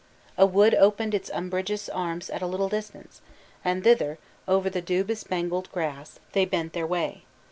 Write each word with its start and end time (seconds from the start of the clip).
A 0.35 0.47
wood 0.47 0.73
opened 0.73 1.13
its 1.13 1.29
umbrageous 1.29 1.87
arms 1.87 2.31
at 2.31 2.41
a 2.41 2.47
little 2.47 2.69
distance; 2.69 3.21
and 3.63 3.83
thither, 3.83 4.17
over 4.47 4.67
the 4.67 4.81
dew 4.81 5.03
bespangled 5.03 5.71
grass, 5.71 6.17
they 6.31 6.43
bent 6.45 6.73
their 6.73 6.87
way. 6.87 7.23